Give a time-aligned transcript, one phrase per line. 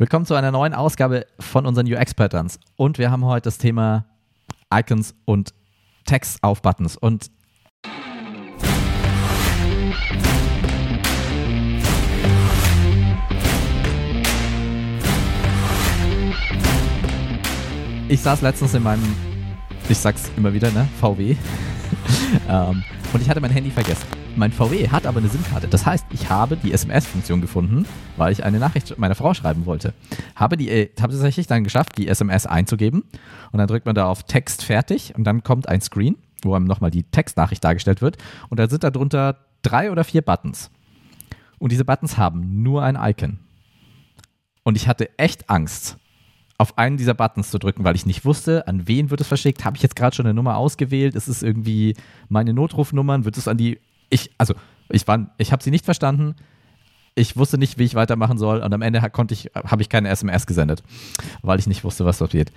[0.00, 2.60] Willkommen zu einer neuen Ausgabe von unseren UX-Patterns.
[2.76, 4.04] Und wir haben heute das Thema
[4.72, 5.52] Icons und
[6.04, 6.96] Text auf Buttons.
[6.96, 7.32] Und
[18.08, 19.02] ich saß letztens in meinem,
[19.88, 21.34] ich sag's immer wieder, ne, VW.
[22.48, 24.06] ähm, und ich hatte mein Handy vergessen.
[24.36, 25.68] Mein VW hat aber eine SIM-Karte.
[25.68, 27.86] Das heißt, ich habe die SMS-Funktion gefunden,
[28.16, 29.94] weil ich eine Nachricht meiner Frau schreiben wollte.
[30.36, 33.04] Habe die äh, habe tatsächlich dann geschafft, die SMS einzugeben.
[33.52, 36.66] Und dann drückt man da auf Text fertig und dann kommt ein Screen, wo einem
[36.66, 38.16] nochmal die Textnachricht dargestellt wird.
[38.48, 40.70] Und da sind darunter drei oder vier Buttons.
[41.58, 43.40] Und diese Buttons haben nur ein Icon.
[44.62, 45.96] Und ich hatte echt Angst,
[46.58, 49.64] auf einen dieser Buttons zu drücken, weil ich nicht wusste, an wen wird es verschickt.
[49.64, 51.14] Habe ich jetzt gerade schon eine Nummer ausgewählt?
[51.14, 51.94] Ist es irgendwie
[52.28, 53.24] meine Notrufnummern?
[53.24, 53.78] Wird es an die
[54.10, 54.54] ich, also,
[54.88, 56.34] ich war, ich habe sie nicht verstanden.
[57.14, 60.08] Ich wusste nicht, wie ich weitermachen soll und am Ende konnte ich, habe ich keine
[60.08, 60.84] SMS gesendet,
[61.42, 62.52] weil ich nicht wusste, was passiert.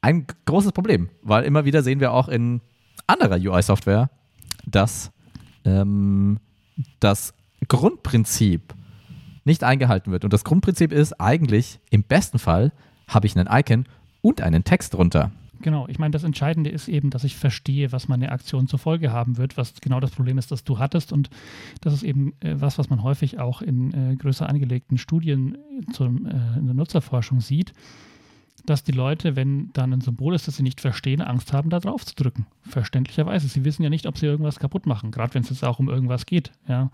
[0.00, 2.60] Ein großes Problem, weil immer wieder sehen wir auch in
[3.08, 4.10] anderer UI-Software,
[4.64, 5.10] dass
[5.64, 6.38] ähm,
[7.00, 7.34] das
[7.66, 8.74] Grundprinzip
[9.44, 10.24] nicht eingehalten wird.
[10.24, 12.72] Und das Grundprinzip ist eigentlich, im besten Fall
[13.08, 13.86] habe ich einen Icon
[14.20, 15.30] und einen Text drunter.
[15.60, 19.12] Genau, ich meine, das Entscheidende ist eben, dass ich verstehe, was meine Aktion zur Folge
[19.12, 21.12] haben wird, was genau das Problem ist, das du hattest.
[21.12, 21.30] Und
[21.80, 25.56] das ist eben äh, was, was man häufig auch in äh, größer angelegten Studien
[25.92, 27.72] zum, äh, in der Nutzerforschung sieht,
[28.66, 31.78] dass die Leute, wenn dann ein Symbol ist, das sie nicht verstehen, Angst haben, da
[31.78, 32.46] drauf zu drücken.
[32.62, 33.48] Verständlicherweise.
[33.48, 35.88] Sie wissen ja nicht, ob sie irgendwas kaputt machen, gerade wenn es jetzt auch um
[35.88, 36.52] irgendwas geht.
[36.66, 36.90] Ja.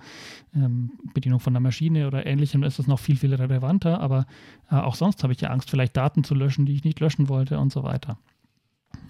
[0.54, 4.26] Ähm, Bedienung von einer Maschine oder ähnlichem ist es noch viel, viel relevanter, aber
[4.70, 7.28] äh, auch sonst habe ich ja Angst, vielleicht Daten zu löschen, die ich nicht löschen
[7.28, 8.18] wollte und so weiter.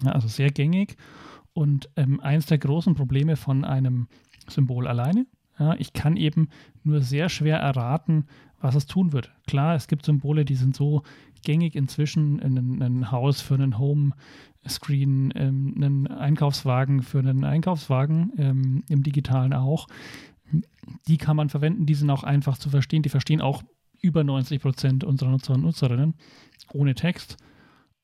[0.03, 0.97] Ja, also sehr gängig.
[1.53, 4.07] Und ähm, eins der großen Probleme von einem
[4.47, 5.27] Symbol alleine,
[5.59, 6.49] ja, ich kann eben
[6.83, 8.25] nur sehr schwer erraten,
[8.59, 9.31] was es tun wird.
[9.45, 11.03] Klar, es gibt Symbole, die sind so
[11.43, 18.83] gängig inzwischen, ein, ein Haus für einen Home-Screen, ähm, einen Einkaufswagen für einen Einkaufswagen, ähm,
[18.89, 19.87] im digitalen auch.
[21.07, 23.03] Die kann man verwenden, die sind auch einfach zu verstehen.
[23.03, 23.63] Die verstehen auch
[24.01, 26.15] über 90 Prozent unserer Nutzer und Nutzerinnen
[26.73, 27.37] ohne Text.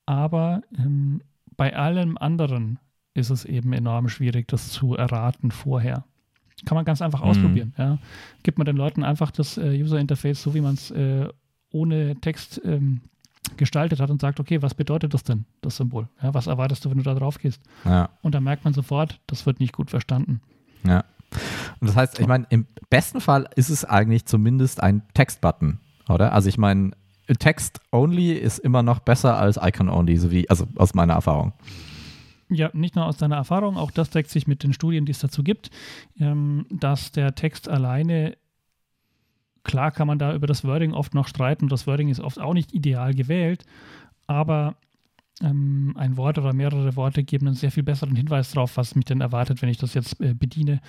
[0.06, 1.22] Aber ähm,
[1.59, 2.80] bei allem anderen
[3.14, 6.06] ist es eben enorm schwierig, das zu erraten vorher.
[6.66, 7.30] Kann man ganz einfach mhm.
[7.30, 7.74] ausprobieren.
[7.78, 7.97] Ja.
[8.44, 11.28] Gibt man den Leuten einfach das äh, User Interface, so wie man es äh,
[11.72, 13.02] ohne Text ähm,
[13.58, 16.08] gestaltet hat und sagt, okay, was bedeutet das denn, das Symbol?
[16.24, 17.62] Ja, was erwartest du, wenn du da drauf gehst?
[17.84, 18.09] Ja.
[18.22, 20.40] Und dann merkt man sofort, das wird nicht gut verstanden.
[20.86, 21.03] Ja.
[21.81, 26.31] Und das heißt, ich meine, im besten Fall ist es eigentlich zumindest ein Textbutton, oder?
[26.31, 26.92] Also ich meine,
[27.38, 31.53] Text-Only ist immer noch besser als Icon-Only, so also aus meiner Erfahrung.
[32.50, 35.19] Ja, nicht nur aus deiner Erfahrung, auch das deckt sich mit den Studien, die es
[35.19, 35.69] dazu gibt,
[36.19, 38.38] ähm, dass der Text alleine,
[39.63, 42.56] klar kann man da über das Wording oft noch streiten, das Wording ist oft auch
[42.56, 43.66] nicht ideal gewählt,
[44.25, 44.75] aber
[45.41, 49.06] ähm, ein Wort oder mehrere Worte geben einen sehr viel besseren Hinweis darauf, was mich
[49.06, 50.81] denn erwartet, wenn ich das jetzt äh, bediene,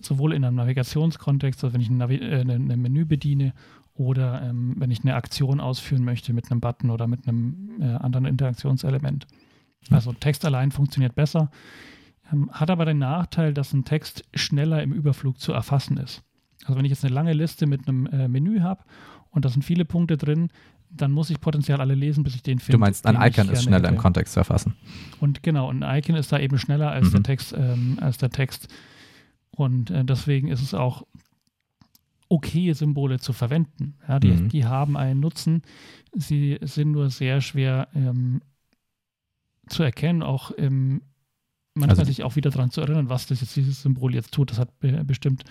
[0.00, 3.54] sowohl in einem Navigationskontext, also wenn ich ein, Navi äh, ein Menü bediene
[3.98, 7.84] oder ähm, wenn ich eine Aktion ausführen möchte mit einem Button oder mit einem äh,
[7.84, 9.26] anderen Interaktionselement.
[9.90, 11.50] Also Text allein funktioniert besser,
[12.32, 16.22] ähm, hat aber den Nachteil, dass ein Text schneller im Überflug zu erfassen ist.
[16.64, 18.84] Also wenn ich jetzt eine lange Liste mit einem äh, Menü habe
[19.30, 20.50] und da sind viele Punkte drin,
[20.90, 22.72] dann muss ich potenziell alle lesen, bis ich den finde.
[22.72, 23.94] Du meinst, ein Icon ist schneller hätte.
[23.94, 24.74] im Kontext zu erfassen.
[25.20, 27.12] Und genau, ein Icon ist da eben schneller als mhm.
[27.14, 28.68] der Text, ähm, als der Text.
[29.50, 31.04] Und äh, deswegen ist es auch
[32.28, 33.96] okay Symbole zu verwenden.
[34.06, 34.48] Ja, die, mhm.
[34.48, 35.62] die haben einen Nutzen.
[36.12, 38.40] Sie sind nur sehr schwer ähm,
[39.68, 41.02] zu erkennen, auch ähm,
[41.74, 44.50] manchmal also, sich auch wieder daran zu erinnern, was das jetzt dieses Symbol jetzt tut.
[44.50, 45.44] Das hat bestimmt,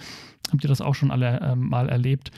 [0.52, 2.32] habt ihr das auch schon alle ähm, mal erlebt,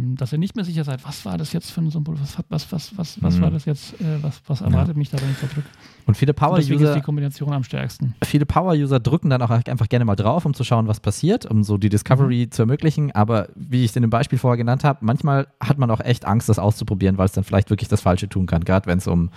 [0.00, 2.72] dass ihr nicht mehr sicher seid, was war das jetzt für ein Symbol, was, was,
[2.72, 3.42] was, was, was mhm.
[3.42, 4.98] war das jetzt, äh, was, was erwartet ja.
[4.98, 5.68] mich da, wenn ich da drücke.
[6.06, 6.90] Und viele Power-User.
[6.90, 8.14] ist die Kombination am stärksten.
[8.22, 11.62] Viele Power-User drücken dann auch einfach gerne mal drauf, um zu schauen, was passiert, um
[11.62, 12.50] so die Discovery mhm.
[12.50, 13.12] zu ermöglichen.
[13.12, 16.26] Aber wie ich es in dem Beispiel vorher genannt habe, manchmal hat man auch echt
[16.26, 18.64] Angst, das auszuprobieren, weil es dann vielleicht wirklich das Falsche tun kann.
[18.64, 19.30] Gerade wenn es um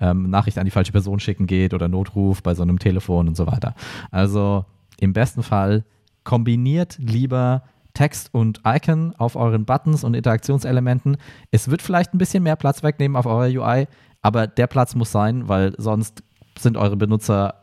[0.00, 3.36] ähm, Nachricht an die falsche Person schicken geht oder Notruf bei so einem Telefon und
[3.36, 3.74] so weiter.
[4.10, 4.64] Also
[5.00, 5.84] im besten Fall
[6.22, 7.62] kombiniert lieber
[7.94, 11.16] Text und Icon auf euren Buttons und Interaktionselementen.
[11.50, 13.86] Es wird vielleicht ein bisschen mehr Platz wegnehmen auf eurer UI,
[14.20, 16.22] aber der Platz muss sein, weil sonst
[16.58, 17.54] sind eure Benutzer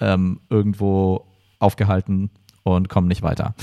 [0.00, 1.26] ähm, irgendwo
[1.58, 2.30] aufgehalten
[2.62, 3.54] und kommen nicht weiter.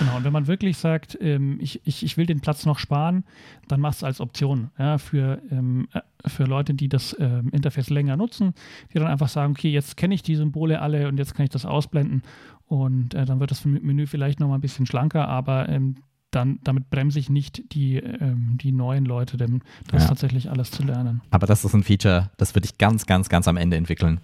[0.00, 3.24] Genau, und wenn man wirklich sagt, ähm, ich, ich, ich will den Platz noch sparen,
[3.68, 7.90] dann machst du als Option ja, für, ähm, äh, für Leute, die das ähm, Interface
[7.90, 8.54] länger nutzen,
[8.92, 11.50] die dann einfach sagen, okay, jetzt kenne ich die Symbole alle und jetzt kann ich
[11.50, 12.22] das ausblenden
[12.64, 15.96] und äh, dann wird das Menü vielleicht nochmal ein bisschen schlanker, aber ähm,
[16.30, 20.08] dann, damit bremse ich nicht die, ähm, die neuen Leute, denn das ja.
[20.08, 21.20] tatsächlich alles zu lernen.
[21.30, 24.20] Aber das ist ein Feature, das würde ich ganz, ganz, ganz am Ende entwickeln.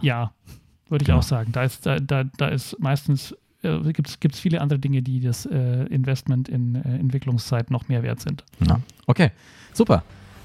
[0.00, 0.32] Ja,
[0.88, 1.16] würde ich ja.
[1.16, 1.52] auch sagen.
[1.52, 5.46] Da ist, da, da, da ist meistens äh, gibt es viele andere Dinge, die das
[5.46, 8.44] äh, Investment in äh, Entwicklungszeit noch mehr wert sind.
[8.66, 8.80] Ja.
[9.06, 9.30] Okay,
[9.72, 10.02] super.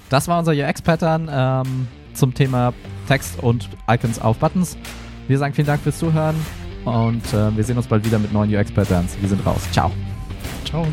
[0.09, 2.73] Das war unser UX-Pattern ähm, zum Thema
[3.07, 4.77] Text und Icons auf Buttons.
[5.27, 6.35] Wir sagen vielen Dank fürs Zuhören
[6.85, 9.17] und äh, wir sehen uns bald wieder mit neuen UX-Patterns.
[9.19, 9.61] Wir sind raus.
[9.71, 9.91] Ciao.
[10.65, 10.85] Ciao.